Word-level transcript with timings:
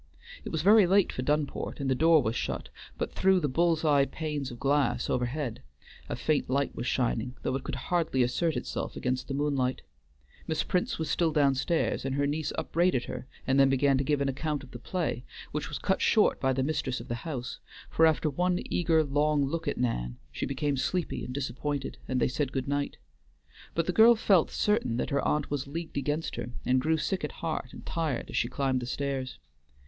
It 0.43 0.49
was 0.51 0.63
very 0.63 0.87
late 0.87 1.13
for 1.13 1.21
Dunport, 1.21 1.79
and 1.79 1.87
the 1.87 1.93
door 1.93 2.23
was 2.23 2.35
shut, 2.35 2.69
but 2.97 3.13
through 3.13 3.39
the 3.39 3.47
bull's 3.47 3.85
eyed 3.85 4.11
panes 4.11 4.49
of 4.49 4.59
glass 4.59 5.11
overhead 5.11 5.61
a 6.09 6.15
faint 6.15 6.49
light 6.49 6.73
was 6.75 6.87
shining, 6.87 7.35
though 7.43 7.55
it 7.55 7.63
could 7.63 7.75
hardly 7.75 8.23
assert 8.23 8.57
itself 8.57 8.95
against 8.95 9.27
the 9.27 9.35
moonlight. 9.35 9.83
Miss 10.47 10.63
Prince 10.63 10.97
was 10.97 11.07
still 11.07 11.31
down 11.31 11.53
stairs, 11.53 12.03
and 12.03 12.15
her 12.15 12.25
niece 12.25 12.51
upbraided 12.57 13.03
her, 13.05 13.27
and 13.45 13.59
then 13.59 13.69
began 13.69 13.95
to 13.99 14.03
give 14.03 14.21
an 14.21 14.27
account 14.27 14.63
of 14.63 14.71
the 14.71 14.79
play, 14.79 15.23
which 15.51 15.69
was 15.69 15.77
cut 15.77 16.01
short 16.01 16.41
by 16.41 16.51
the 16.51 16.63
mistress 16.63 16.99
of 16.99 17.07
the 17.07 17.21
house; 17.21 17.59
for 17.91 18.07
after 18.07 18.27
one 18.27 18.57
eager, 18.71 19.03
long 19.03 19.45
look 19.45 19.67
at 19.67 19.77
Nan, 19.77 20.17
she 20.31 20.47
became 20.47 20.77
sleepy 20.77 21.23
and 21.23 21.31
disappointed, 21.31 21.99
and 22.07 22.19
they 22.19 22.27
said 22.27 22.51
good 22.51 22.67
night; 22.67 22.97
but 23.75 23.85
the 23.85 23.93
girl 23.93 24.15
felt 24.15 24.49
certain 24.49 24.97
that 24.97 25.11
her 25.11 25.21
aunt 25.21 25.51
was 25.51 25.67
leagued 25.67 25.95
against 25.95 26.37
her, 26.37 26.49
and 26.65 26.81
grew 26.81 26.97
sick 26.97 27.23
at 27.23 27.33
heart 27.43 27.71
and 27.71 27.85
tired 27.85 28.31
as 28.31 28.35
she 28.35 28.47
climbed 28.47 28.79
the 28.79 28.87
stairs. 28.87 29.37